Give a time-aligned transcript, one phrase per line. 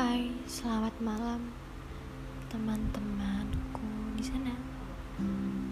[0.00, 1.52] Hai, selamat malam
[2.48, 3.84] teman-temanku
[4.16, 4.56] di sana.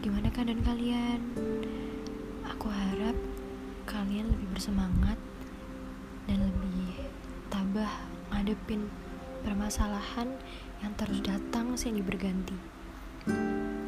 [0.05, 1.33] Gimana keadaan kalian?
[2.45, 3.17] Aku harap
[3.89, 5.17] kalian lebih bersemangat
[6.29, 7.09] dan lebih
[7.49, 7.89] tabah
[8.29, 8.93] ngadepin
[9.49, 10.37] permasalahan
[10.85, 12.61] yang terus datang silih berganti.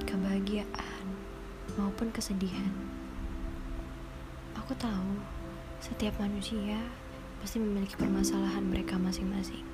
[0.08, 1.04] Kebahagiaan
[1.76, 2.72] maupun kesedihan.
[4.56, 5.20] Aku tahu
[5.84, 6.80] setiap manusia
[7.44, 9.69] pasti memiliki permasalahan mereka masing-masing.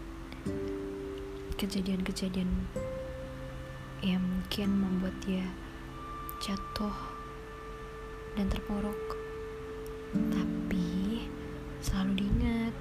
[1.56, 2.50] Kejadian-kejadian
[4.04, 5.46] yang mungkin membuat dia
[6.42, 6.94] jatuh
[8.36, 9.16] dan terpuruk.
[10.12, 11.26] Tapi
[11.80, 12.74] selalu diingat,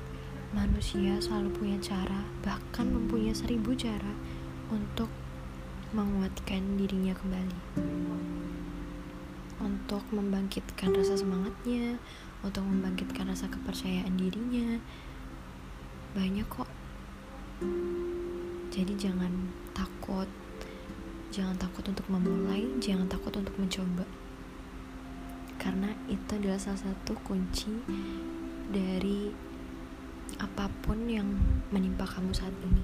[0.51, 4.13] manusia selalu punya cara, bahkan mempunyai seribu cara
[4.69, 5.09] untuk
[5.95, 7.59] menguatkan dirinya kembali
[9.65, 11.95] untuk membangkitkan rasa semangatnya,
[12.43, 14.79] untuk membangkitkan rasa kepercayaan dirinya.
[16.13, 16.67] Banyak kok.
[18.71, 19.31] Jadi jangan
[19.71, 20.27] takut.
[21.31, 24.07] Jangan takut untuk memulai, jangan takut untuk mencoba.
[25.59, 27.71] Karena itu adalah salah satu kunci
[28.71, 29.31] dari
[30.39, 31.27] apa pun yang
[31.71, 32.83] menimpa kamu saat ini.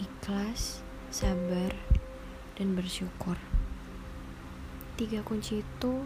[0.00, 1.72] Ikhlas, sabar,
[2.56, 3.40] dan bersyukur
[5.00, 6.04] tiga kunci itu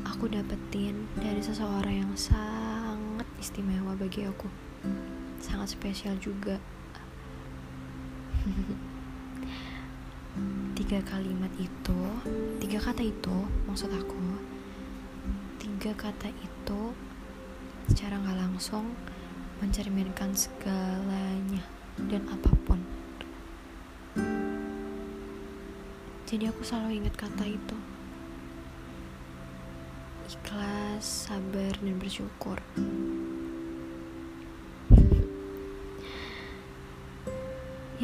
[0.00, 2.83] aku dapetin dari seseorang yang sangat
[3.44, 4.48] istimewa bagi aku.
[5.36, 6.56] Sangat spesial juga.
[10.74, 12.00] Tiga kalimat itu
[12.58, 14.18] tiga kata itu maksud aku
[15.62, 16.80] tiga kata itu
[17.86, 18.90] secara nggak langsung
[19.62, 21.62] mencerminkan segalanya
[22.10, 22.82] dan apa pun.
[26.26, 27.78] Jadi aku selalu ingat kata itu.
[30.26, 32.58] Ikhlas sabar dan bersyukur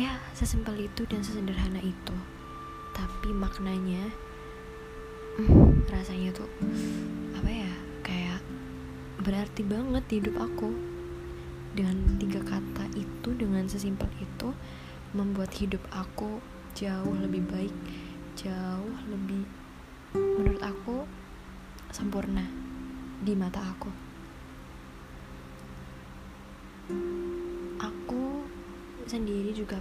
[0.00, 2.16] ya sesimpel itu dan sesederhana itu.
[2.96, 4.08] Tapi maknanya
[5.36, 6.48] hmm, rasanya tuh
[7.36, 8.40] apa ya kayak
[9.20, 10.72] berarti banget di hidup aku.
[11.70, 14.50] Dengan tiga kata itu dengan sesimpel itu
[15.14, 16.40] membuat hidup aku
[16.74, 17.74] jauh lebih baik
[18.38, 19.42] jauh lebih
[20.14, 21.02] menurut aku
[21.90, 22.46] sempurna
[23.20, 23.90] di mata aku
[29.10, 29.74] sendiri juga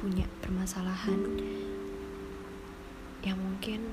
[0.00, 1.20] punya permasalahan
[3.20, 3.92] yang mungkin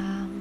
[0.00, 0.32] um,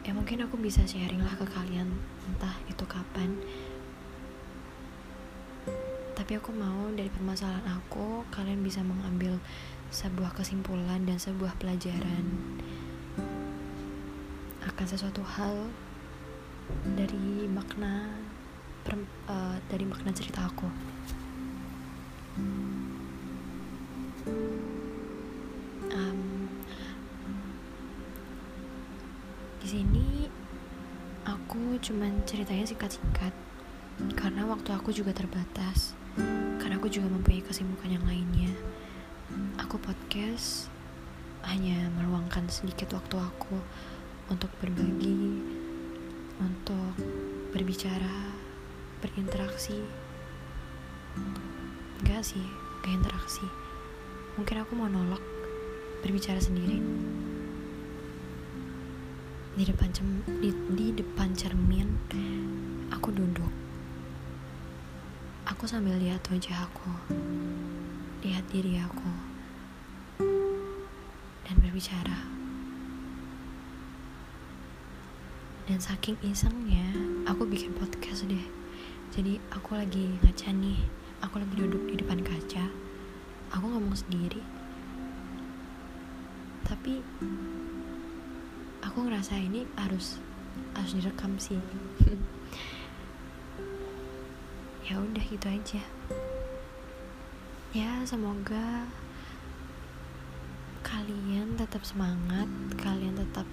[0.00, 1.92] ya mungkin aku bisa sharing lah ke kalian
[2.32, 3.36] entah itu kapan.
[6.16, 9.36] Tapi aku mau dari permasalahan aku kalian bisa mengambil
[9.92, 12.24] sebuah kesimpulan dan sebuah pelajaran
[14.64, 15.68] akan sesuatu hal
[16.96, 18.31] dari makna
[18.82, 18.98] per,
[19.30, 20.66] uh, dari makna cerita aku.
[25.92, 26.20] Um,
[29.60, 30.26] di sini
[31.22, 33.34] aku cuman ceritanya singkat-singkat
[34.16, 35.92] karena waktu aku juga terbatas
[36.58, 38.52] karena aku juga mempunyai kesibukan yang lainnya.
[39.60, 40.68] Aku podcast
[41.46, 43.56] hanya meluangkan sedikit waktu aku
[44.30, 45.40] untuk berbagi
[46.40, 46.96] untuk
[47.52, 48.41] berbicara
[49.02, 49.82] berinteraksi.
[51.98, 52.46] Enggak sih
[52.86, 53.42] gak interaksi.
[54.38, 55.20] Mungkin aku mau nolak
[56.06, 56.78] berbicara sendiri.
[59.58, 61.90] Di depan cem di, di depan cermin
[62.94, 63.50] aku duduk.
[65.50, 66.90] Aku sambil lihat wajah aku
[68.22, 69.12] lihat diri aku
[71.42, 72.18] dan berbicara.
[75.66, 76.90] Dan saking isengnya
[77.26, 78.61] aku bikin podcast deh
[79.12, 80.80] jadi aku lagi ngaca nih.
[81.20, 82.64] Aku lagi duduk di depan kaca.
[83.52, 84.40] Aku ngomong sendiri.
[86.64, 87.04] Tapi
[88.80, 90.16] aku ngerasa ini harus
[90.72, 91.60] harus direkam sih.
[94.82, 95.80] Ya udah gitu aja.
[97.72, 98.84] Ya semoga
[100.84, 103.48] kalian tetap semangat kalian tetap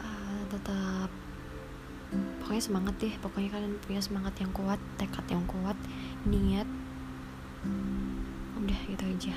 [0.00, 1.10] uh, tetap
[2.46, 3.10] pokoknya semangat deh.
[3.18, 5.74] Pokoknya kalian punya semangat yang kuat tekad yang kuat
[6.22, 6.62] niat.
[8.54, 9.34] Udah gitu aja.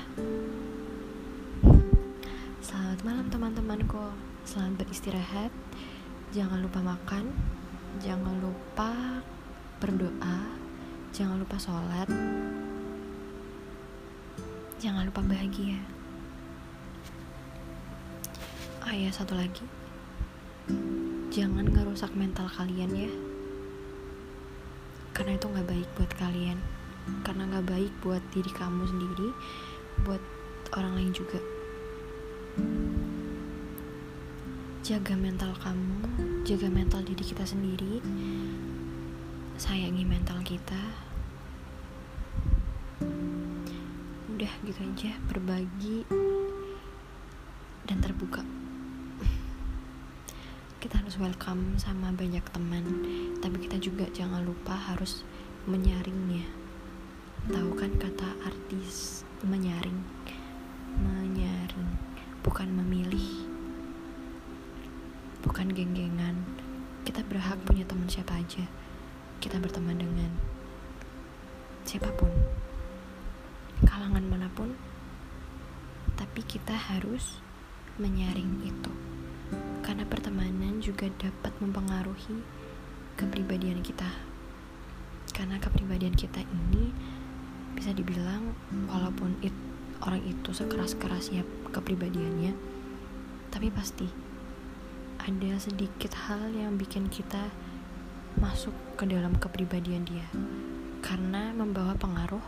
[2.62, 4.14] Selamat malam teman-temanku.
[4.46, 5.50] Selamat beristirahat.
[6.30, 7.34] Jangan lupa makan.
[7.98, 8.94] Jangan lupa
[9.82, 10.38] berdoa.
[11.10, 12.06] Jangan lupa sholat.
[14.78, 15.82] Jangan lupa bahagia.
[18.86, 19.79] Oh ya satu lagi
[21.30, 23.12] jangan ngerusak mental kalian ya.
[25.14, 26.58] Karena itu nggak baik buat kalian.
[27.22, 29.30] Karena nggak baik buat diri kamu sendiri
[30.02, 30.18] buat
[30.74, 31.38] orang lain juga.
[34.82, 36.02] Jaga mental kamu
[36.42, 38.02] jaga mental diri kita sendiri.
[39.54, 40.82] Sayangi mental kita.
[44.34, 46.02] Udah gitu aja berbagi
[47.86, 48.42] dan terbuka
[50.90, 52.82] kita harus welcome sama banyak teman.
[53.38, 55.22] Tapi kita juga jangan lupa harus
[55.70, 56.42] menyaringnya.
[57.46, 59.22] Tahu kan kata artis?
[59.46, 60.02] Menyaring.
[60.98, 61.94] Menyaring.
[62.42, 63.46] Bukan memilih.
[65.46, 66.42] Bukan geng-gengan.
[67.06, 68.66] Kita berhak punya teman siapa aja.
[69.38, 70.34] Kita berteman dengan
[71.86, 72.34] siapa pun.
[73.86, 74.74] Kalangan mana pun.
[76.18, 77.38] Tapi kita harus
[77.94, 79.19] menyaring itu
[79.80, 82.40] karena pertemanan juga dapat mempengaruhi
[83.16, 84.08] kepribadian kita.
[85.32, 86.92] Karena kepribadian kita ini
[87.76, 88.52] bisa dibilang
[88.90, 89.54] walaupun it,
[90.04, 92.52] orang itu sekeras-kerasnya kepribadiannya
[93.50, 94.06] tapi pasti
[95.20, 97.50] ada sedikit hal yang bikin kita
[98.38, 100.24] masuk ke dalam kepribadian dia.
[101.02, 102.40] Karena membawa pengaruh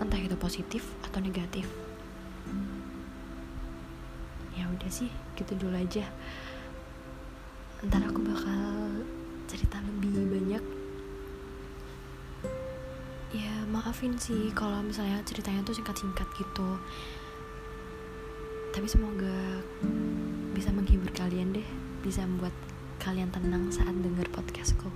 [0.00, 1.68] entah itu positif atau negatif.
[4.56, 6.08] Ya udah sih gitu dulu aja
[7.82, 9.02] ntar aku bakal
[9.50, 10.64] cerita lebih banyak.
[13.34, 16.78] Ya maafin sih kalau misalnya ceritanya tuh singkat-singkat gitu.
[18.70, 19.66] Tapi semoga
[20.54, 21.66] bisa menghibur kalian deh.
[22.06, 22.54] Bisa membuat
[23.02, 24.86] kalian tenang saat denger podcastku.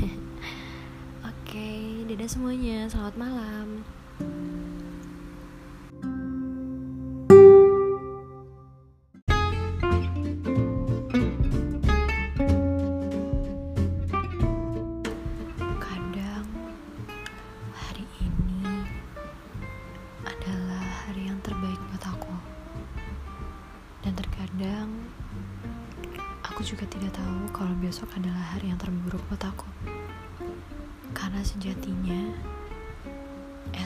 [0.00, 0.16] Oke
[1.44, 2.88] okay, dadah semuanya.
[2.88, 3.84] Selamat malam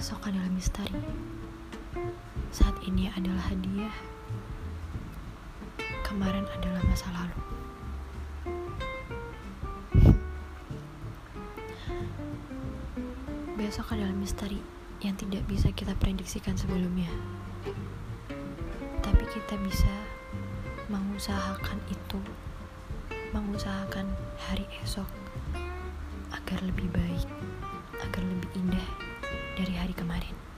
[0.01, 0.97] esok adalah misteri.
[2.49, 3.93] Saat ini adalah hadiah.
[6.09, 7.37] Kemarin adalah masa lalu.
[13.61, 14.57] Besok adalah misteri
[15.05, 17.13] yang tidak bisa kita prediksikan sebelumnya.
[19.05, 19.93] Tapi kita bisa
[20.89, 22.21] mengusahakan itu
[23.37, 24.09] mengusahakan
[24.49, 25.13] hari esok
[26.33, 27.29] agar lebih baik,
[28.01, 29.10] agar lebih indah
[29.61, 30.50] dari hari kemarin.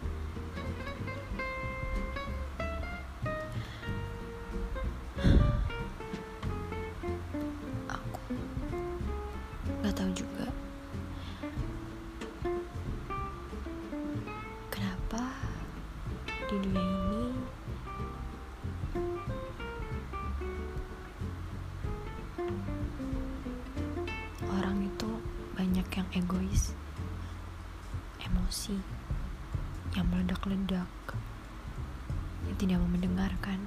[33.12, 33.60] Mendengarkan.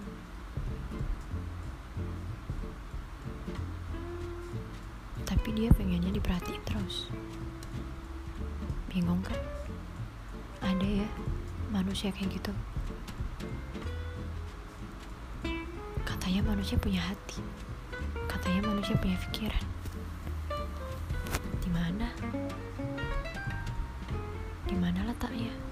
[5.22, 7.14] Tapi dia pengennya diperhatiin terus.
[8.90, 9.38] Bingung kan?
[10.66, 11.10] Ada ya
[11.70, 12.50] manusia kayak gitu.
[16.02, 17.38] Katanya manusia punya hati.
[18.26, 19.62] Katanya manusia punya pikiran
[21.76, 22.08] mana?
[24.64, 25.65] Di letaknya?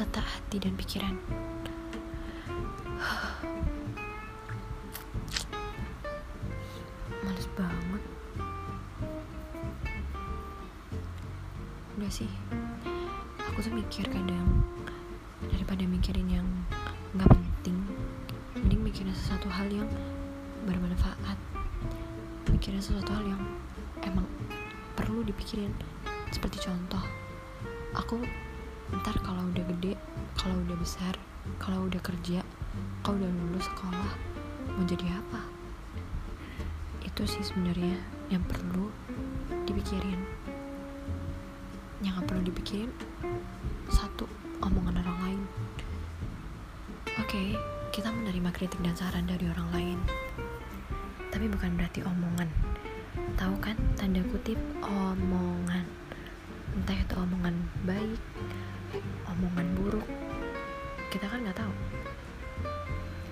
[0.00, 1.12] Letak hati dan pikiran.
[7.20, 8.00] Males banget.
[12.00, 12.32] Udah sih.
[13.52, 14.64] Aku tuh mikir kadang
[15.52, 16.48] daripada mikirin yang
[17.12, 17.76] nggak penting,
[18.56, 19.84] mending mikirin sesuatu hal yang
[20.64, 21.36] bermanfaat
[22.60, 23.42] mikirin sesuatu hal yang
[24.04, 24.28] emang
[24.92, 25.72] perlu dipikirin
[26.28, 27.00] seperti contoh
[27.96, 28.20] aku
[28.90, 29.94] ntar kalau udah gede
[30.34, 31.14] kalau udah besar
[31.62, 32.42] kalau udah kerja
[33.06, 34.10] kalau udah lulus sekolah
[34.76, 35.40] mau jadi apa?
[37.02, 37.98] Itu sih sebenarnya
[38.30, 38.88] yang perlu
[39.66, 40.20] dipikirin.
[42.00, 42.90] Yang gak perlu dipikirin
[43.90, 44.24] satu
[44.62, 45.42] omongan orang lain.
[47.18, 47.48] Oke okay,
[47.90, 49.98] kita menerima kritik dan saran dari orang lain.
[51.28, 52.48] Tapi bukan berarti omongan.
[53.36, 55.84] Tahu kan tanda kutip omongan?
[56.72, 57.54] Entah itu omongan
[57.84, 58.20] baik
[59.40, 60.08] omongan buruk
[61.08, 61.72] kita kan nggak tahu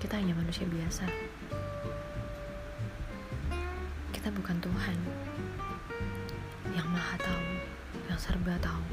[0.01, 1.05] kita hanya manusia biasa
[4.09, 4.97] kita bukan Tuhan
[6.75, 7.45] yang maha tahu,
[8.11, 8.83] yang serba tahu.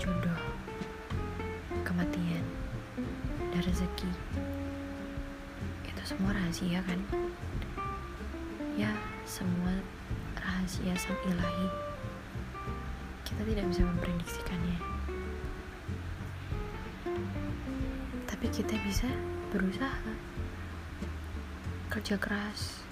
[0.00, 0.42] Jodoh,
[1.86, 2.42] kematian,
[3.54, 4.10] dan rezeki
[6.02, 6.98] itu semua rahasia kan?
[8.74, 8.90] Ya,
[9.22, 9.78] semua
[10.34, 11.68] rahasia sang ilahi.
[13.42, 14.78] Kita tidak bisa memprediksikannya.
[18.30, 19.10] Tapi kita bisa
[19.50, 20.14] berusaha.
[21.90, 22.86] Kerja keras.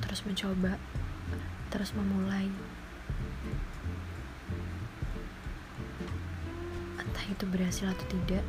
[0.00, 0.80] Terus mencoba.
[1.68, 2.48] Terus memulai.
[6.96, 8.44] Entah itu berhasil atau tidak.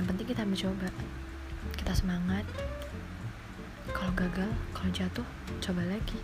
[0.00, 0.88] Yang penting kita mencoba.
[1.76, 2.48] Kita semangat.
[3.92, 5.28] Kalau gagal kalau jatuh
[5.60, 6.16] coba lagi.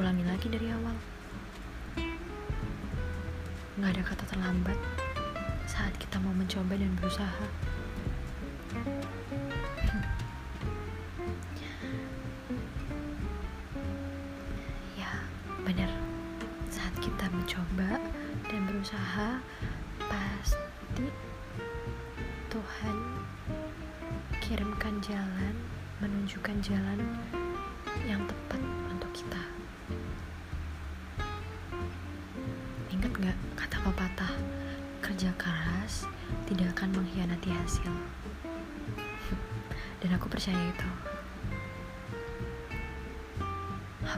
[0.00, 1.09] Ulangi lagi dari awal
[3.80, 4.76] nggak ada kata terlambat
[5.64, 7.44] saat kita mau mencoba dan berusaha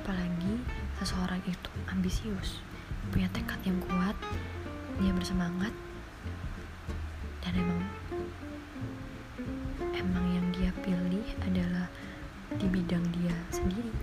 [0.02, 0.59] apalagi
[0.99, 2.59] seseorang itu ambisius
[3.14, 4.18] punya tekad yang kuat
[4.99, 5.71] dia bersemangat
[7.38, 7.80] dan emang
[9.94, 11.87] emang yang dia pilih adalah
[12.59, 13.94] di bidang dia sendiri.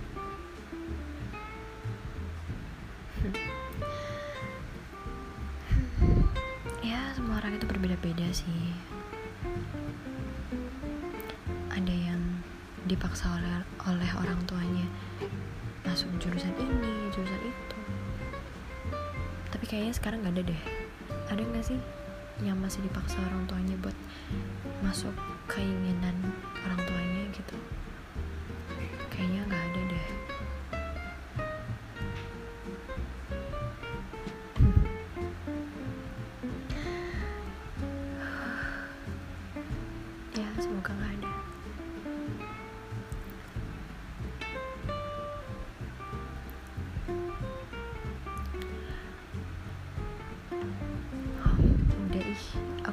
[6.80, 8.72] Ya semua orang itu berbeda-beda sih.
[11.68, 12.40] Ada yang
[12.88, 14.88] dipaksa oleh oleh orang tuanya
[15.90, 17.78] masuk jurusan ini jurusan itu.
[19.50, 20.62] Tapi kayaknya sekarang nggak ada deh.
[21.34, 21.78] Ada nggak sih
[22.46, 23.98] yang masih dipaksa orang tuanya buat
[24.86, 25.10] masuk
[25.50, 26.14] keinginan
[26.62, 27.58] orang tuanya gitu?
[29.10, 29.64] Kayaknya nggak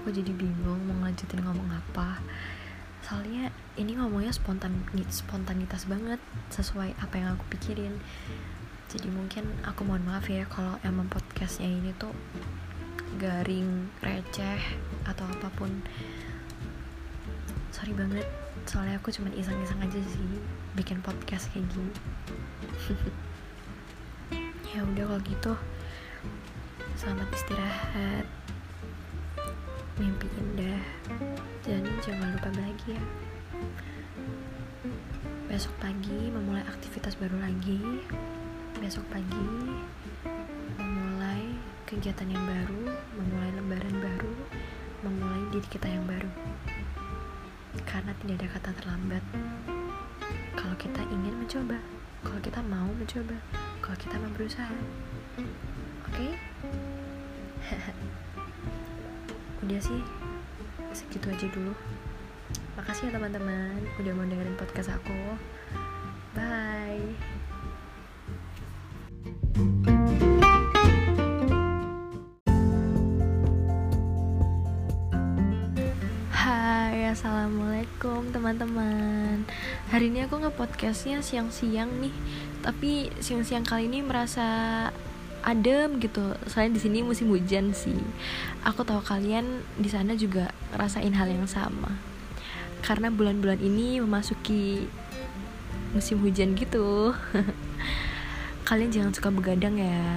[0.08, 2.24] aku jadi bingung mau ngelanjutin ngomong apa.
[3.04, 6.16] Soalnya ini ngomongnya spontan spontanitas banget
[6.48, 7.92] sesuai apa yang aku pikirin.
[8.88, 12.16] Jadi mungkin aku mohon maaf ya kalau emang podcastnya ini tuh
[13.20, 15.84] garing receh atau apa pun.
[17.76, 18.24] Sorry banget
[18.64, 20.40] soalnya aku cuma iseng-iseng aja sih
[20.72, 21.92] bikin podcast kayak gini.
[24.72, 25.54] Ya udah kalau gitu
[26.96, 28.28] selamat istirahat
[29.98, 30.82] mimpi indah
[31.66, 33.01] dan jangan lupa bahagia.
[35.50, 37.82] Besok pagi memulai aktivitas baru lagi.
[38.77, 39.50] Besok pagi
[40.77, 41.50] memulai
[41.89, 44.34] kegiatan yang baru memulai lembaran baru
[45.01, 46.30] memulai diri kita yang baru.
[47.89, 49.24] Karena tidak ada kata terlambat.
[50.54, 51.82] Kalau kita ingin mencoba
[52.22, 53.38] kalau kita mau mencoba
[53.82, 54.77] kalau kita mau berusaha.
[56.06, 56.13] Oke?
[56.13, 56.32] okay?
[59.68, 60.02] udah sih.
[60.96, 61.76] Segitu aja dulu.
[62.80, 65.36] Makasih ya teman-teman udah mau dengerin podcast aku.
[66.32, 67.04] Bye.
[77.08, 79.42] Assalamualaikum teman-teman.
[79.90, 82.14] Hari ini aku nge-podcastnya siang-siang nih.
[82.62, 84.46] Tapi siang-siang kali ini merasa
[85.48, 86.36] adem gitu.
[86.51, 87.96] Soalnya di sini musim hujan sih.
[88.68, 91.96] Aku tahu kalian di sana juga ngerasain hal yang sama.
[92.84, 94.84] Karena bulan-bulan ini memasuki
[95.96, 97.16] musim hujan gitu.
[98.68, 100.12] Kalian jangan suka begadang ya.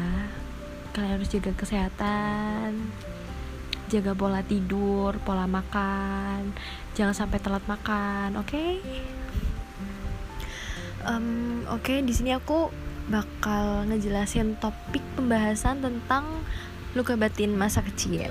[0.91, 2.91] Kalian harus jaga kesehatan.
[3.87, 6.51] Jaga pola tidur pola makan.
[6.99, 8.51] Jangan sampai telat makan oke?
[8.51, 8.83] Okay?
[11.07, 12.69] um, oke okay, di sini aku
[13.11, 16.25] bakal ngejelasin topik pembahasan tentang
[16.95, 18.31] luka batin masa kecil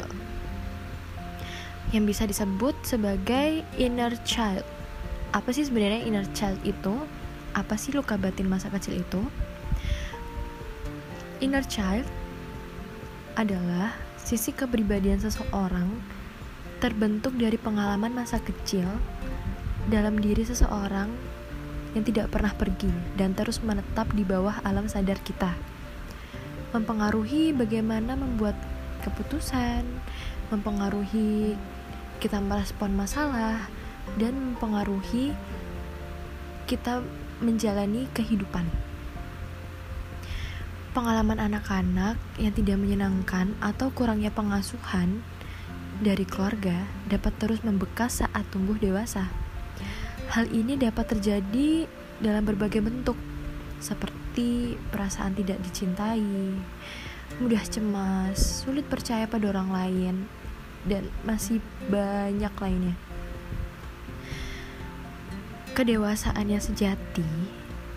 [1.89, 4.63] yang bisa disebut sebagai inner child.
[5.33, 6.95] Apa sih sebenarnya inner child itu?
[7.57, 9.21] Apa sih luka batin masa kecil itu?
[11.41, 12.05] Inner child
[13.33, 15.89] adalah sisi kepribadian seseorang
[16.77, 18.87] terbentuk dari pengalaman masa kecil
[19.89, 21.09] dalam diri seseorang
[21.97, 25.57] yang tidak pernah pergi dan terus menetap di bawah alam sadar kita.
[26.69, 28.53] Mempengaruhi bagaimana membuat
[29.01, 29.81] keputusan,
[30.53, 31.57] mempengaruhi
[32.21, 33.71] kita merespon masalah,
[34.19, 35.33] dan mempengaruhi
[36.69, 37.01] kita
[37.41, 38.67] menjalani kehidupan.
[40.93, 45.21] Pengalaman anak-anak yang tidak menyenangkan atau kurangnya pengasuhan
[46.01, 49.38] dari keluarga dapat terus membekas saat tumbuh dewasa.
[50.29, 51.89] Hal ini dapat terjadi
[52.21, 53.17] dalam berbagai bentuk,
[53.81, 56.53] seperti perasaan tidak dicintai,
[57.41, 60.15] mudah cemas, sulit percaya pada orang lain,
[60.85, 61.57] dan masih
[61.89, 62.95] banyak lainnya.
[65.73, 67.25] Kedewasaan yang sejati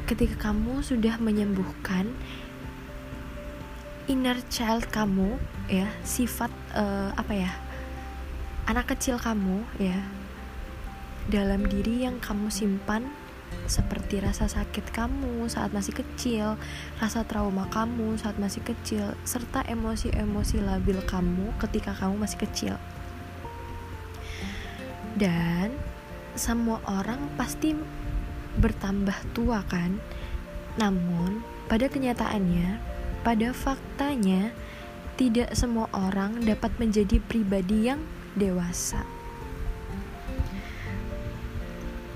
[0.08, 2.08] ketika kamu sudah menyembuhkan
[4.08, 5.38] inner child kamu
[5.70, 7.52] ya sifat uh, apa ya
[8.66, 9.94] anak kecil kamu ya
[11.30, 13.06] dalam diri yang kamu simpan
[13.68, 16.58] seperti rasa sakit kamu saat masih kecil,
[16.98, 22.74] rasa trauma kamu saat masih kecil, serta emosi-emosi labil kamu ketika kamu masih kecil.
[25.14, 25.76] Dan
[26.34, 27.76] semua orang pasti
[28.58, 30.00] bertambah tua kan?
[30.80, 32.80] Namun, pada kenyataannya,
[33.20, 34.50] pada faktanya,
[35.20, 38.00] tidak semua orang dapat menjadi pribadi yang
[38.32, 39.04] dewasa.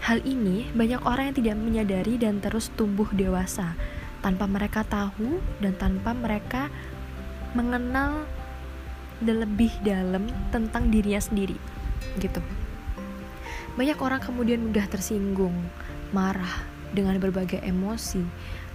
[0.07, 3.75] Hal ini banyak orang yang tidak menyadari dan terus tumbuh dewasa
[4.23, 6.71] tanpa mereka tahu dan tanpa mereka
[7.59, 8.23] mengenal
[9.19, 11.59] lebih dalam tentang dirinya sendiri
[12.23, 12.39] gitu.
[13.75, 15.59] Banyak orang kemudian mudah tersinggung,
[16.15, 16.55] marah
[16.95, 18.23] dengan berbagai emosi,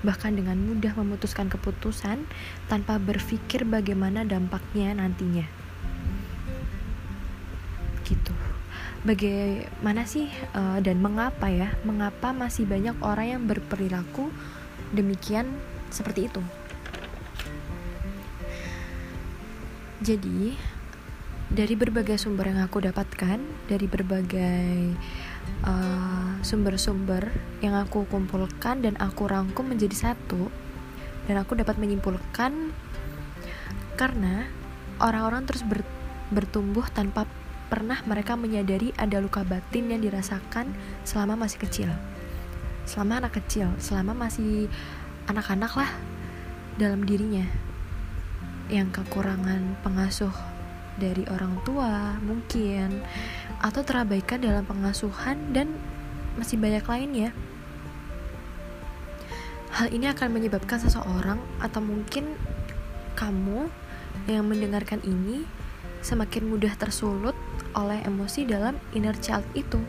[0.04, 2.28] bahkan dengan mudah memutuskan keputusan
[2.68, 5.48] tanpa berpikir bagaimana dampaknya nantinya.
[8.04, 8.41] Gitu
[9.02, 14.30] bagaimana sih uh, dan mengapa ya mengapa masih banyak orang yang berperilaku
[14.94, 15.50] demikian
[15.90, 16.42] seperti itu?
[20.02, 20.58] Jadi
[21.52, 23.38] dari berbagai sumber yang aku dapatkan
[23.68, 24.96] dari berbagai
[25.68, 30.48] eh, sumber-sumber uh, yang aku kumpulkan dan aku rangkum menjadi satu
[31.28, 32.72] dan aku dapat menyimpulkan
[34.00, 34.48] karena
[35.04, 35.86] orang-orang terus ber,
[36.32, 37.28] bertumbuh tanpa
[37.72, 40.76] pernah mereka menyadari ada luka batin yang dirasakan
[41.08, 41.90] selama masih kecil.
[42.84, 44.68] Selama anak kecil, selama masih
[45.32, 45.92] anak-anak lah
[46.76, 47.48] dalam dirinya.
[48.68, 50.36] Yang kekurangan pengasuh
[51.00, 53.00] dari orang tua mungkin
[53.64, 55.72] atau terabaikan dalam pengasuhan dan
[56.36, 57.32] masih banyak lainnya.
[59.72, 62.36] Hal ini akan menyebabkan seseorang atau mungkin
[63.16, 63.72] kamu
[64.28, 65.48] yang mendengarkan ini
[66.02, 67.38] semakin mudah tersulut
[67.78, 69.80] oleh emosi dalam inner child itu.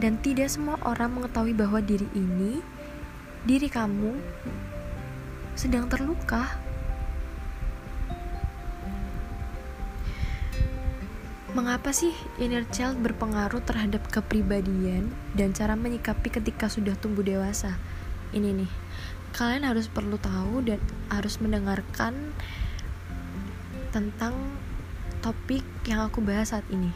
[0.00, 2.58] Dan tidak semua orang mengetahui bahwa diri ini,
[3.46, 4.18] diri kamu,
[5.54, 6.50] sedang terluka.
[11.54, 12.10] Mengapa sih
[12.42, 17.78] inner child berpengaruh terhadap kepribadian dan cara menyikapi ketika sudah tumbuh dewasa?
[18.34, 18.72] Ini nih,
[19.38, 20.82] kalian harus perlu tahu dan
[21.14, 22.34] harus mendengarkan
[23.94, 24.34] tentang
[25.22, 26.90] topik yang aku bahas saat ini.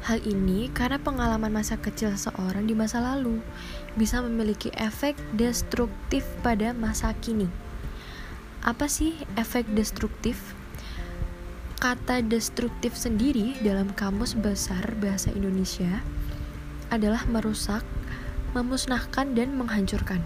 [0.00, 3.44] Hal ini karena pengalaman masa kecil seseorang di masa lalu
[4.00, 7.52] bisa memiliki efek destruktif pada masa kini.
[8.64, 10.56] Apa sih efek destruktif?
[11.76, 16.00] Kata destruktif sendiri dalam kamus besar bahasa Indonesia
[16.88, 17.84] adalah merusak,
[18.56, 20.20] memusnahkan, dan menghancurkan.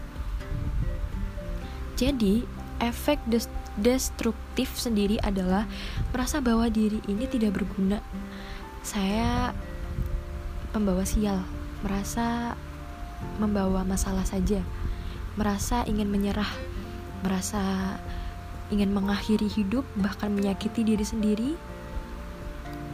[1.95, 2.43] Jadi,
[2.83, 5.67] efek destruktif destruktif sendiri adalah
[6.15, 7.99] merasa bahwa diri ini tidak berguna.
[8.85, 9.51] Saya
[10.71, 11.43] pembawa sial,
[11.83, 12.59] merasa
[13.39, 14.63] membawa masalah saja,
[15.35, 16.51] merasa ingin menyerah,
[17.25, 17.97] merasa
[18.71, 21.51] ingin mengakhiri hidup, bahkan menyakiti diri sendiri,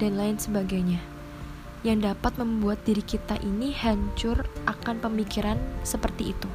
[0.01, 1.01] dan lain sebagainya.
[1.81, 6.49] Yang dapat membuat diri kita ini hancur akan pemikiran seperti itu.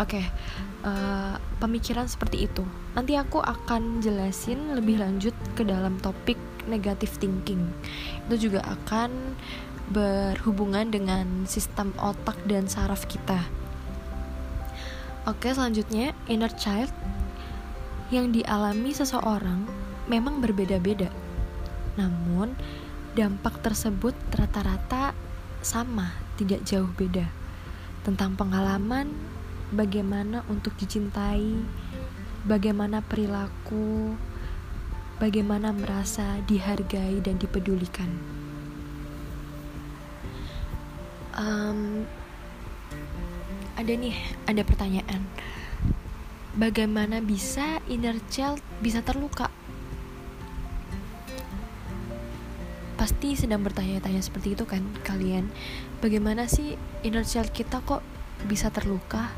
[0.00, 0.24] Oke,
[0.80, 2.64] uh, pemikiran seperti itu.
[2.96, 7.68] Nanti aku akan jelasin lebih lanjut ke dalam topik negative thinking.
[8.24, 9.36] Itu juga akan
[9.92, 13.44] berhubungan dengan sistem otak dan saraf kita.
[15.28, 16.88] Oke, selanjutnya inner child
[18.08, 19.68] yang dialami seseorang
[20.08, 21.12] memang berbeda-beda.
[22.00, 22.56] Namun,
[23.12, 25.12] dampak tersebut rata-rata
[25.60, 27.28] sama, tidak jauh beda.
[28.00, 29.12] Tentang pengalaman
[29.70, 31.54] bagaimana untuk dicintai,
[32.46, 34.14] bagaimana perilaku,
[35.22, 38.10] bagaimana merasa dihargai dan dipedulikan.
[41.38, 42.04] Um,
[43.78, 45.22] ada nih, ada pertanyaan.
[46.50, 49.48] Bagaimana bisa inner child bisa terluka?
[52.98, 55.48] Pasti sedang bertanya-tanya seperti itu kan kalian.
[56.04, 58.04] Bagaimana sih inner child kita kok
[58.44, 59.32] bisa terluka?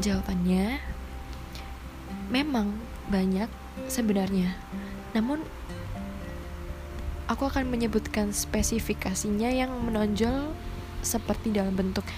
[0.00, 0.80] Jawabannya
[2.32, 2.72] memang
[3.12, 3.52] banyak
[3.84, 4.56] sebenarnya.
[5.12, 5.44] Namun
[7.28, 10.56] aku akan menyebutkan spesifikasinya yang menonjol
[11.04, 12.08] seperti dalam bentuk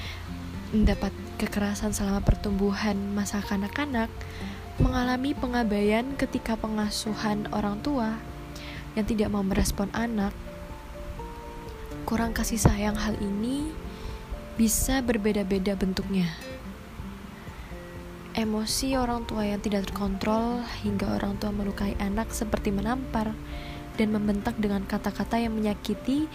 [0.70, 1.10] mendapat
[1.42, 4.08] kekerasan selama pertumbuhan masa kanak-kanak,
[4.78, 8.14] mengalami pengabaian ketika pengasuhan orang tua
[8.94, 10.30] yang tidak mau merespon anak,
[12.06, 13.74] kurang kasih sayang hal ini
[14.54, 16.28] bisa berbeda-beda bentuknya
[18.32, 23.36] emosi orang tua yang tidak terkontrol hingga orang tua melukai anak seperti menampar
[24.00, 26.28] dan membentak dengan kata-kata yang menyakiti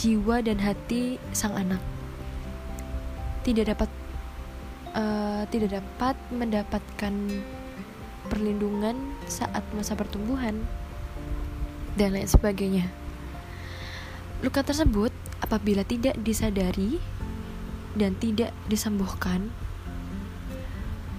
[0.00, 1.80] jiwa dan hati sang anak.
[3.44, 3.90] Tidak dapat
[4.96, 7.14] uh, tidak dapat mendapatkan
[8.32, 8.96] perlindungan
[9.28, 10.64] saat masa pertumbuhan
[11.94, 12.88] dan lain sebagainya.
[14.40, 15.12] Luka tersebut
[15.44, 16.98] apabila tidak disadari
[17.94, 19.52] dan tidak disembuhkan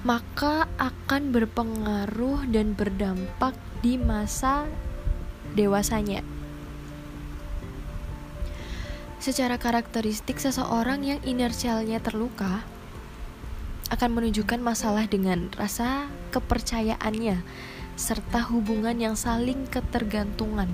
[0.06, 4.70] maka akan berpengaruh dan berdampak di masa
[5.58, 6.22] dewasanya.
[9.18, 12.62] Secara karakteristik seseorang yang inersialnya terluka
[13.90, 17.42] akan menunjukkan masalah dengan rasa kepercayaannya
[17.98, 20.70] serta hubungan yang saling ketergantungan.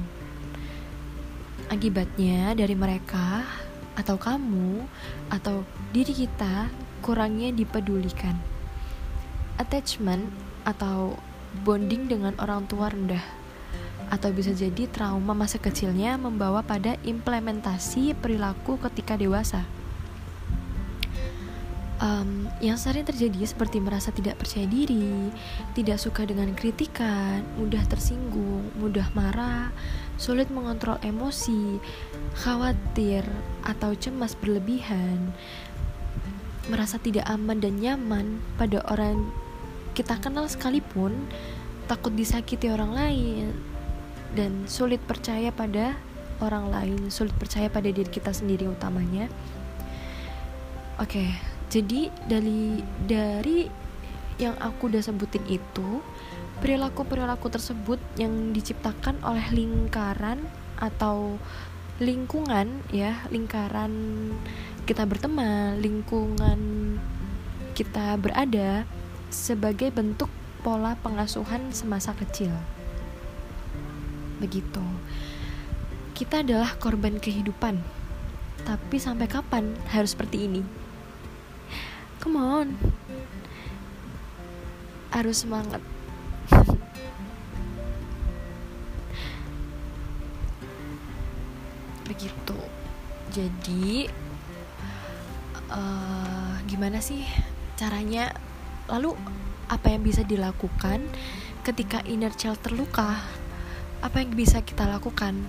[1.71, 3.47] Akibatnya dari mereka
[3.95, 4.83] atau kamu
[5.31, 5.63] atau
[5.95, 6.67] diri kita
[6.99, 8.50] kurangnya dipedulikan
[9.59, 10.29] attachment
[10.63, 11.17] atau
[11.65, 13.41] bonding dengan orang tua rendah
[14.11, 19.63] atau bisa jadi trauma masa kecilnya membawa pada implementasi perilaku ketika dewasa.
[22.01, 25.29] Um, yang sering terjadi seperti merasa tidak percaya diri,
[25.77, 29.69] tidak suka dengan kritikan, mudah tersinggung, mudah marah,
[30.17, 31.77] sulit mengontrol emosi,
[32.41, 33.21] khawatir
[33.61, 35.29] atau cemas berlebihan,
[36.69, 39.33] merasa tidak aman dan nyaman pada orang
[39.97, 41.27] kita kenal sekalipun
[41.89, 43.45] takut disakiti orang lain
[44.31, 45.97] dan sulit percaya pada
[46.41, 49.29] orang lain, sulit percaya pada diri kita sendiri utamanya.
[50.97, 51.29] Oke,
[51.69, 53.69] jadi dari dari
[54.41, 56.01] yang aku udah sebutin itu
[56.63, 60.41] perilaku-perilaku tersebut yang diciptakan oleh lingkaran
[60.81, 61.37] atau
[62.01, 63.93] lingkungan ya, lingkaran
[64.85, 66.59] kita berteman, lingkungan
[67.77, 68.83] kita berada
[69.31, 70.27] sebagai bentuk
[70.65, 72.51] pola pengasuhan semasa kecil.
[74.41, 74.81] Begitu.
[76.17, 77.77] Kita adalah korban kehidupan.
[78.61, 80.61] Tapi sampai kapan harus seperti ini?
[82.21, 82.77] Come on.
[85.09, 85.81] Harus semangat.
[92.09, 92.57] Begitu.
[93.31, 94.11] Jadi
[95.71, 97.23] uh, gimana sih
[97.79, 98.35] caranya
[98.91, 99.15] Lalu
[99.71, 101.07] apa yang bisa dilakukan
[101.63, 103.23] ketika inner child terluka?
[104.03, 105.47] Apa yang bisa kita lakukan?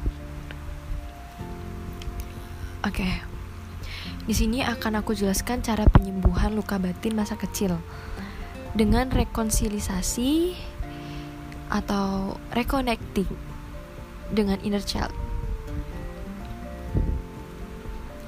[2.87, 3.03] Oke.
[3.03, 3.15] Okay.
[4.23, 7.75] Di sini akan aku jelaskan cara penyembuhan luka batin masa kecil
[8.79, 10.55] dengan rekonsilisasi
[11.67, 13.27] atau reconnecting
[14.31, 15.11] dengan inner child.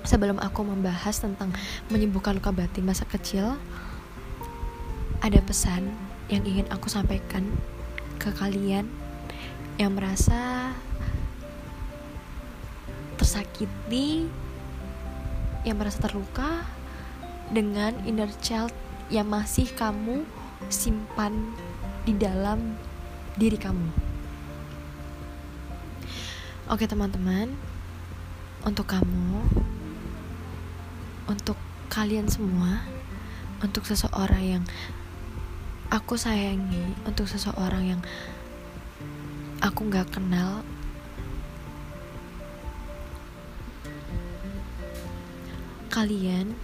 [0.05, 1.51] Sebelum aku membahas tentang
[1.89, 3.57] menyembuhkan luka batin masa kecil,
[5.25, 5.89] ada pesan
[6.29, 7.49] yang ingin aku sampaikan
[8.21, 8.85] ke kalian
[9.81, 10.71] yang merasa
[13.17, 14.29] tersakiti,
[15.65, 16.69] yang merasa terluka
[17.49, 18.73] dengan inner child
[19.09, 20.25] yang masih kamu
[20.69, 21.33] simpan
[22.05, 22.77] di dalam
[23.41, 23.89] diri kamu.
[26.69, 27.53] Oke, teman-teman,
[28.65, 29.45] untuk kamu,
[31.31, 31.57] untuk
[31.89, 32.85] kalian semua,
[33.63, 34.65] untuk seseorang yang
[35.95, 38.01] aku sayangi untuk seseorang yang
[39.63, 40.67] aku gak kenal
[45.95, 46.59] kalian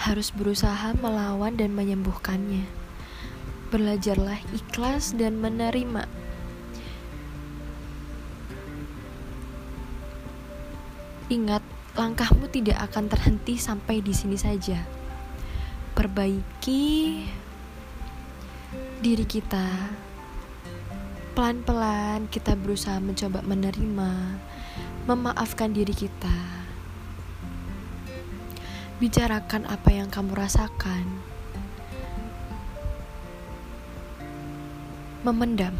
[0.00, 2.64] harus berusaha melawan dan menyembuhkannya.
[3.68, 6.08] Belajarlah ikhlas dan menerima.
[11.28, 11.60] Ingat
[11.96, 14.84] langkahmu tidak akan terhenti sampai di sini saja
[15.96, 17.24] perbaiki
[19.00, 19.66] diri kita
[21.36, 24.40] pelan-pelan kita berusaha mencoba menerima,
[25.04, 26.32] memaafkan diri kita.
[28.96, 31.04] Bicarakan apa yang kamu rasakan.
[35.28, 35.76] Memendam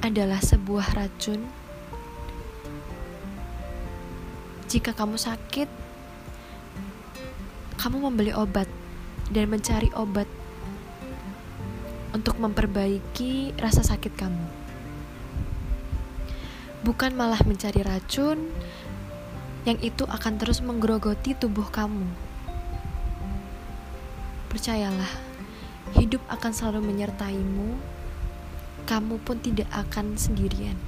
[0.00, 1.44] adalah sebuah racun.
[4.66, 5.68] Jika kamu sakit,
[7.78, 8.66] kamu membeli obat
[9.30, 10.26] dan mencari obat
[12.14, 14.66] untuk memperbaiki rasa sakit kamu
[16.86, 18.38] bukan malah mencari racun
[19.66, 22.06] yang itu akan terus menggerogoti tubuh kamu.
[24.46, 25.10] Percayalah,
[25.98, 27.74] hidup akan selalu menyertaimu.
[28.86, 30.78] Kamu pun tidak akan sendirian.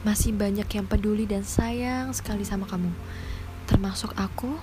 [0.00, 2.88] Masih banyak yang peduli dan sayang sekali sama kamu,
[3.68, 4.56] termasuk aku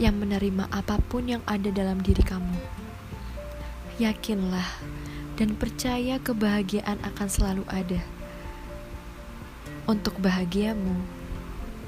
[0.00, 2.56] yang menerima apa pun yang ada dalam diri kamu.
[4.00, 4.66] Yakinlah
[5.36, 8.00] dan percaya kebahagiaan akan selalu ada.
[9.84, 10.96] Untuk bahagiamu,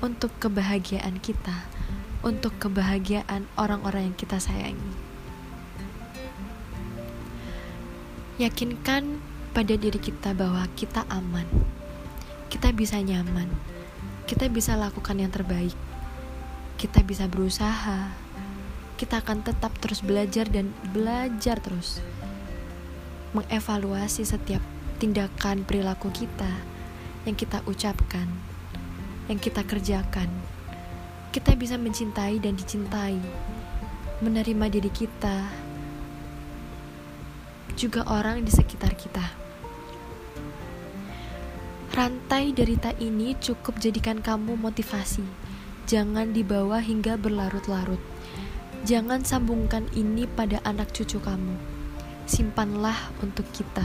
[0.05, 1.65] untuk kebahagiaan kita,
[2.21, 4.93] untuk kebahagiaan orang-orang yang kita sayangi.
[8.37, 9.23] Yakinkan
[9.55, 11.47] pada diri kita bahwa kita aman,
[12.51, 13.47] kita bisa nyaman,
[14.27, 15.79] kita bisa lakukan yang terbaik,
[16.75, 18.11] kita bisa berusaha,
[18.99, 22.03] kita akan tetap terus belajar dan belajar terus
[23.31, 24.63] mengevaluasi setiap
[24.99, 26.51] tindakan perilaku kita
[27.23, 28.27] yang kita ucapkan,
[29.31, 30.27] yang kita kerjakan.
[31.31, 33.19] Kita bisa mencintai dan dicintai,
[34.19, 35.47] menerima diri kita,
[37.75, 39.44] juga orang di sekitar kita.
[41.95, 45.23] Rantai derita ini cukup jadikan kamu motivasi.
[45.87, 48.03] Jangan dibawa hingga berlarut-larut.
[48.83, 51.75] Jangan sambungkan ini pada anak cucu kamu
[52.25, 53.85] simpanlah untuk kita,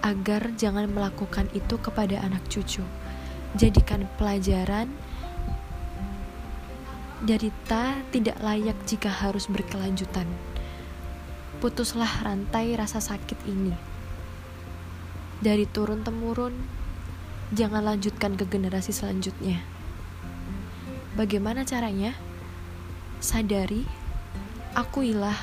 [0.00, 2.80] agar jangan melakukan itu kepada anak cucu.
[3.56, 4.92] Jadikan pelajaran,
[7.24, 10.28] derita tidak layak jika harus berkelanjutan.
[11.60, 13.72] Putuslah rantai rasa sakit ini.
[15.38, 16.77] Dari turun-temurun,
[17.52, 19.64] jangan lanjutkan ke generasi selanjutnya.
[21.16, 22.12] Bagaimana caranya?
[23.18, 23.82] Sadari,
[24.76, 25.36] akuilah,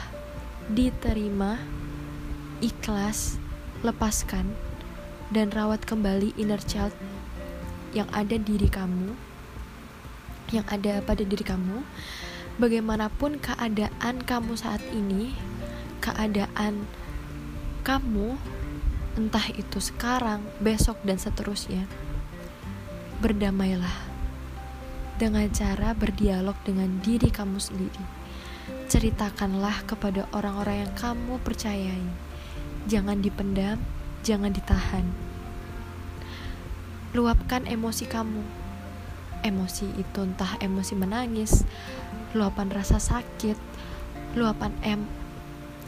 [0.71, 1.59] diterima,
[2.63, 3.41] ikhlas,
[3.83, 4.47] lepaskan,
[5.33, 6.93] dan rawat kembali inner child
[7.91, 9.11] yang ada di diri kamu,
[10.53, 11.83] yang ada pada diri kamu.
[12.55, 15.35] Bagaimanapun keadaan kamu saat ini,
[15.99, 16.87] keadaan
[17.83, 18.39] kamu,
[19.15, 21.87] entah itu sekarang, besok, dan seterusnya,
[23.19, 24.13] berdamailah
[25.15, 28.03] dengan cara berdialog dengan diri kamu sendiri.
[28.91, 32.25] Ceritakanlah kepada orang-orang yang kamu percayai
[32.85, 33.81] Jangan dipendam,
[34.21, 35.09] jangan ditahan.
[37.17, 38.45] Luapkan emosi kamu.
[39.41, 41.65] Emosi itu entah emosi menangis,
[42.37, 43.57] luapan rasa sakit,
[44.37, 45.01] luapan em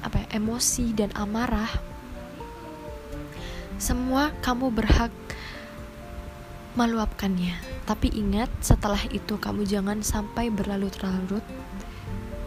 [0.01, 1.69] apa ya, emosi dan amarah.
[3.77, 5.13] Semua kamu berhak
[6.73, 7.53] meluapkannya.
[7.85, 11.45] Tapi ingat, setelah itu kamu jangan sampai berlarut-larut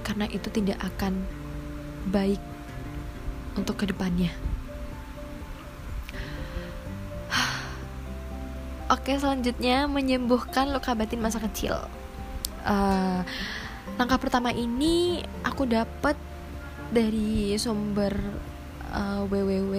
[0.02, 1.22] karena itu tidak akan
[2.10, 2.42] baik
[3.54, 4.34] untuk ke depannya.
[8.94, 11.78] Oke, selanjutnya menyembuhkan luka batin masa kecil.
[12.66, 13.22] Uh,
[13.94, 16.18] langkah pertama ini aku dapat
[16.90, 18.18] dari sumber
[18.90, 19.74] uh, www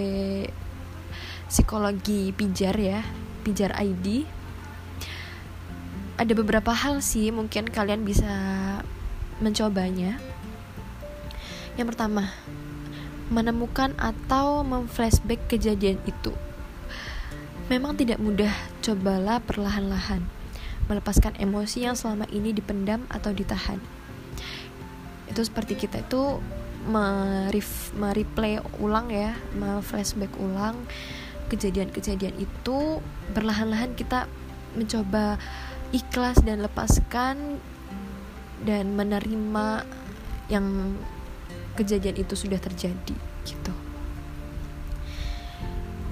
[1.51, 3.03] psikologi pijar ya,
[3.43, 4.23] pijar ID.
[6.15, 8.31] Ada beberapa hal sih mungkin kalian bisa
[9.43, 10.15] mencobanya.
[11.75, 12.31] Yang pertama,
[13.27, 16.31] menemukan atau memflashback kejadian itu.
[17.67, 20.23] Memang tidak mudah, cobalah perlahan-lahan
[20.87, 23.79] melepaskan emosi yang selama ini dipendam atau ditahan.
[25.27, 26.39] Itu seperti kita itu
[27.95, 29.35] mereplay ulang ya,
[29.83, 30.79] flashback ulang
[31.51, 33.03] kejadian-kejadian itu
[33.35, 34.31] perlahan-lahan kita
[34.79, 35.35] mencoba
[35.91, 37.59] ikhlas dan lepaskan
[38.63, 39.83] dan menerima
[40.47, 40.95] yang
[41.75, 43.73] kejadian itu sudah terjadi gitu.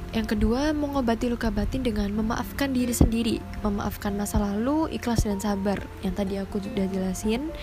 [0.10, 5.78] Yang kedua, mengobati luka batin dengan memaafkan diri sendiri, memaafkan masa lalu, ikhlas dan sabar.
[6.02, 7.54] Yang tadi aku sudah jelasin.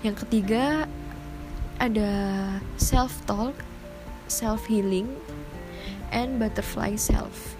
[0.00, 0.88] Yang ketiga,
[1.76, 2.12] ada
[2.80, 3.52] self talk,
[4.24, 5.12] self healing,
[6.10, 7.56] and butterfly self.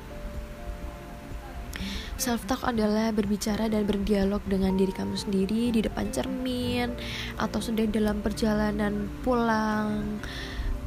[2.21, 6.93] Self talk adalah berbicara dan berdialog dengan diri kamu sendiri di depan cermin
[7.41, 10.21] atau sedang dalam perjalanan pulang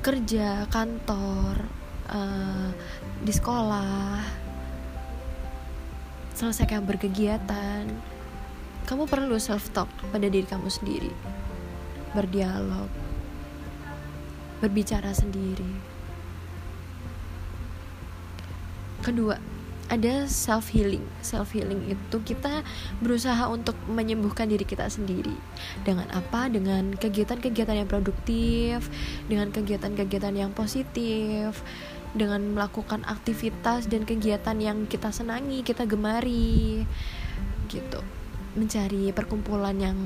[0.05, 1.57] kerja, kantor,
[2.13, 2.69] uh,
[3.25, 4.21] di sekolah
[6.37, 7.89] selesaikan berkegiatan.
[8.85, 11.09] Kamu perlu self talk pada diri kamu sendiri.
[12.13, 12.93] Berdialog
[14.61, 15.92] berbicara sendiri
[19.03, 19.37] kedua
[19.91, 22.63] ada self healing self healing itu kita
[23.03, 25.35] berusaha untuk menyembuhkan diri kita sendiri.
[25.83, 26.47] Dengan apa?
[26.47, 28.87] Dengan kegiatan-kegiatan yang produktif
[29.27, 31.61] dengan kegiatan-kegiatan yang positif
[32.13, 36.87] dengan melakukan aktivitas dan kegiatan yang kita senangi kita gemari
[37.67, 38.01] gitu.
[38.55, 39.97] Mencari perkumpulan yang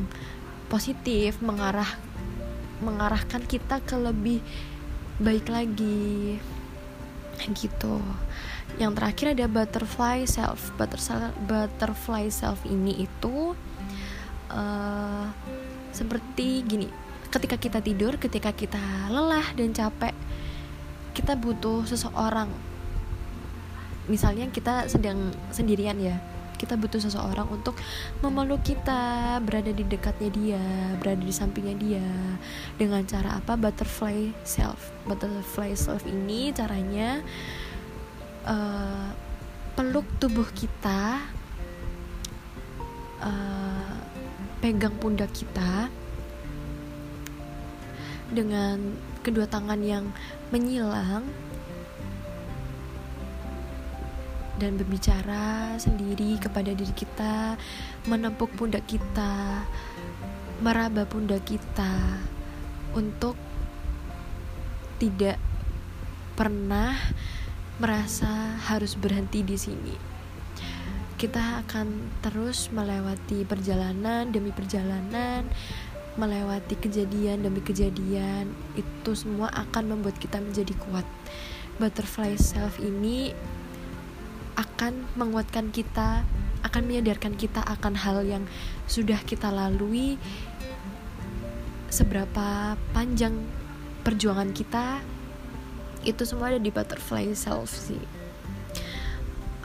[0.68, 1.88] positif mengarah
[2.84, 4.40] mengarahkan kita ke lebih
[5.18, 6.38] baik lagi
[7.58, 8.02] gitu
[8.78, 10.74] yang terakhir ada butterfly self.
[10.78, 13.58] Butterfly self ini itu
[14.54, 15.26] uh,
[15.90, 16.90] seperti gini.
[17.28, 20.14] Ketika kita tidur ketika kita lelah dan capek
[21.18, 22.54] kita butuh seseorang.
[24.08, 26.16] Misalnya kita sedang sendirian ya
[26.58, 27.78] kita butuh seseorang untuk
[28.26, 30.64] memeluk kita berada di dekatnya dia
[30.98, 32.08] berada di sampingnya dia.
[32.82, 33.54] Dengan cara apa?
[33.54, 34.90] Butterfly self.
[35.06, 37.22] Butterfly self ini caranya
[38.48, 39.12] uh,
[39.76, 41.22] peluk tubuh kita
[43.22, 43.94] uh,
[44.64, 45.92] pegang pundak kita
[48.32, 50.10] dengan kedua tangan yang
[50.52, 51.24] menyilang
[54.58, 57.54] dan berbicara sendiri kepada diri kita,
[58.10, 59.62] menepuk pundak kita,
[60.66, 62.18] meraba pundak kita
[62.98, 63.38] untuk
[64.98, 65.38] tidak
[66.34, 66.98] pernah
[67.78, 69.96] merasa harus berhenti di sini.
[71.18, 75.46] Kita akan terus melewati perjalanan demi perjalanan,
[76.18, 78.50] melewati kejadian demi kejadian.
[78.74, 81.06] Itu semua akan membuat kita menjadi kuat.
[81.78, 83.34] Butterfly self ini
[84.58, 86.26] akan menguatkan kita,
[86.66, 88.46] akan menyadarkan kita akan hal yang
[88.90, 90.18] sudah kita lalui,
[91.94, 93.38] seberapa panjang
[94.02, 95.02] perjuangan kita
[96.08, 98.00] itu semua ada di butterfly self sih.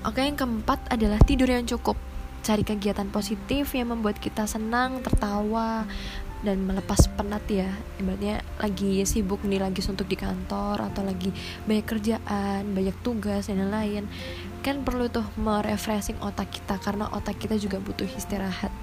[0.02, 1.94] Oke yang keempat adalah tidur yang cukup.
[2.42, 5.87] Cari kegiatan positif yang membuat kita senang tertawa
[6.42, 7.70] dan melepas penat ya.
[8.02, 11.31] Ibaratnya lagi sibuk nih lagi suntuk di kantor atau lagi
[11.70, 14.11] banyak kerjaan banyak tugas dan lain-lain.
[14.66, 18.74] Kan perlu tuh merefreshing otak kita karena otak kita juga butuh istirahat.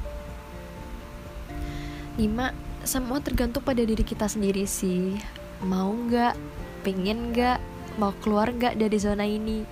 [2.15, 2.55] Lima
[2.87, 5.19] semua tergantung pada diri kita sendiri sih.
[5.67, 6.39] Mau nggak
[6.81, 7.59] pengen gak
[7.99, 9.63] mau keluar gak dari zona ini?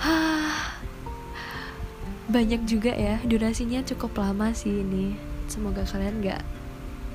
[2.34, 5.14] Banyak juga ya durasinya cukup lama sih ini.
[5.50, 6.42] Semoga kalian gak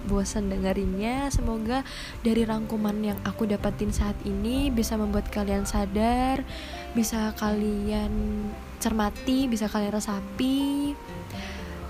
[0.05, 1.33] bosan dengerinnya.
[1.33, 1.81] Semoga
[2.21, 6.45] dari rangkuman yang aku dapatin saat ini bisa membuat kalian sadar
[6.95, 8.47] bisa kalian
[8.79, 10.93] cermati bisa kalian resapi.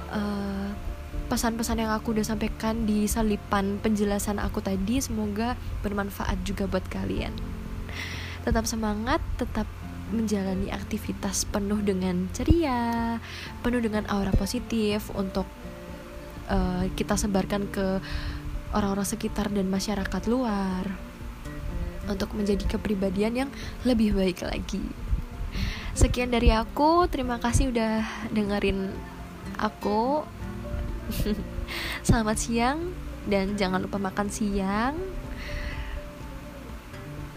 [0.09, 0.64] Uh,
[1.25, 7.33] pesan-pesan yang aku udah sampaikan di salipan penjelasan aku tadi semoga bermanfaat juga buat kalian.
[8.45, 9.65] Tetap semangat, tetap
[10.13, 13.17] menjalani aktivitas penuh dengan ceria,
[13.65, 15.49] penuh dengan aura positif untuk
[16.45, 17.97] uh, kita sebarkan ke
[18.77, 20.85] orang-orang sekitar dan masyarakat luar
[22.05, 23.49] untuk menjadi kepribadian yang
[23.81, 24.85] lebih baik lagi.
[25.97, 28.93] Sekian dari aku, terima kasih udah dengerin
[29.57, 30.27] aku
[32.07, 32.93] Selamat siang
[33.25, 34.95] dan jangan lupa makan siang.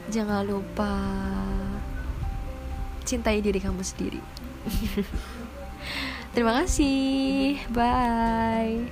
[0.09, 0.93] Jangan lupa
[3.05, 4.21] cintai diri kamu sendiri.
[6.37, 7.61] Terima kasih.
[7.73, 8.89] Bye.